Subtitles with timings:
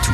[0.00, 0.12] Poitou.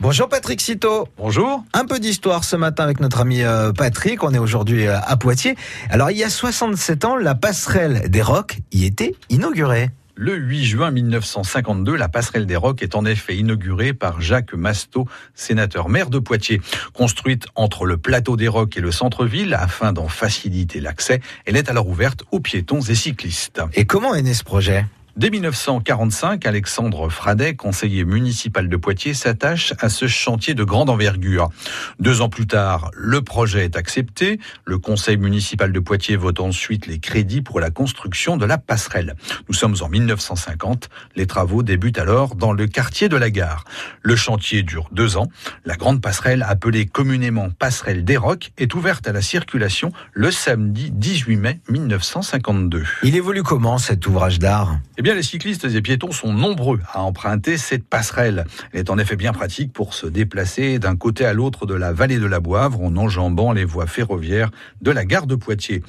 [0.00, 1.08] Bonjour Patrick Citeau.
[1.18, 1.62] Bonjour.
[1.72, 4.22] Un peu d'histoire ce matin avec notre ami euh, Patrick.
[4.22, 5.56] On est aujourd'hui euh, à Poitiers.
[5.90, 9.90] Alors il y a 67 ans, la passerelle des Rocs y était inaugurée.
[10.16, 15.06] Le 8 juin 1952, la passerelle des Rocs est en effet inaugurée par Jacques Masteau,
[15.34, 16.60] sénateur maire de Poitiers.
[16.92, 21.70] Construite entre le plateau des Rocs et le centre-ville afin d'en faciliter l'accès, elle est
[21.70, 23.62] alors ouverte aux piétons et cyclistes.
[23.72, 24.84] Et comment est né ce projet?
[25.16, 31.50] Dès 1945, Alexandre Fradet, conseiller municipal de Poitiers, s'attache à ce chantier de grande envergure.
[31.98, 34.38] Deux ans plus tard, le projet est accepté.
[34.64, 39.16] Le conseil municipal de Poitiers vote ensuite les crédits pour la construction de la passerelle.
[39.48, 40.88] Nous sommes en 1950.
[41.16, 43.64] Les travaux débutent alors dans le quartier de la gare.
[44.02, 45.26] Le chantier dure deux ans.
[45.64, 50.92] La grande passerelle, appelée communément passerelle des Rocs, est ouverte à la circulation le samedi
[50.92, 52.84] 18 mai 1952.
[53.02, 54.78] Il évolue comment cet ouvrage d'art?
[55.00, 58.44] Eh bien, les cyclistes et piétons sont nombreux à emprunter cette passerelle.
[58.74, 61.94] Elle est en effet bien pratique pour se déplacer d'un côté à l'autre de la
[61.94, 64.50] vallée de la Boivre en enjambant les voies ferroviaires
[64.82, 65.82] de la gare de Poitiers.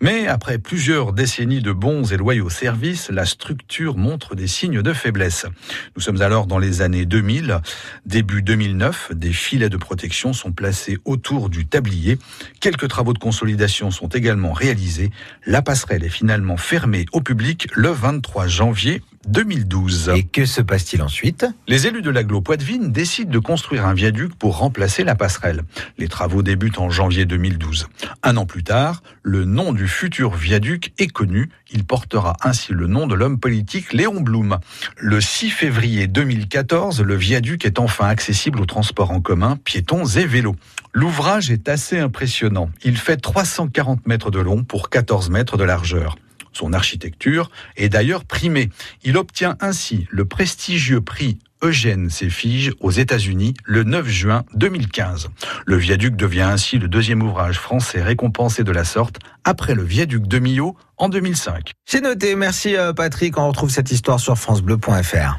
[0.00, 4.92] Mais après plusieurs décennies de bons et loyaux services, la structure montre des signes de
[4.92, 5.46] faiblesse.
[5.94, 7.60] Nous sommes alors dans les années 2000.
[8.04, 12.18] Début 2009, des filets de protection sont placés autour du tablier.
[12.58, 15.12] Quelques travaux de consolidation sont également réalisés.
[15.46, 20.12] La passerelle est finalement fermée au public le 23 janvier 2012.
[20.16, 21.44] Et que se passe-t-il ensuite?
[21.68, 25.64] Les élus de l'agglo Poitevine décident de construire un viaduc pour remplacer la passerelle.
[25.98, 27.88] Les travaux débutent en janvier 2012.
[28.22, 31.50] Un an plus tard, le nom du futur viaduc est connu.
[31.70, 34.58] Il portera ainsi le nom de l'homme politique Léon Blum.
[34.96, 40.24] Le 6 février 2014, le viaduc est enfin accessible aux transports en commun, piétons et
[40.24, 40.56] vélos.
[40.94, 42.70] L'ouvrage est assez impressionnant.
[42.84, 46.16] Il fait 340 mètres de long pour 14 mètres de largeur.
[46.56, 48.70] Son architecture est d'ailleurs primée.
[49.04, 55.28] Il obtient ainsi le prestigieux prix Eugène Séfige aux États-Unis le 9 juin 2015.
[55.66, 60.26] Le viaduc devient ainsi le deuxième ouvrage français récompensé de la sorte après le viaduc
[60.26, 61.72] de Millau en 2005.
[61.84, 63.36] C'est noté, merci euh, Patrick.
[63.36, 65.38] On retrouve cette histoire sur francebleu.fr.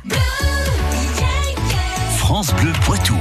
[2.19, 3.17] France Bleu Poitou.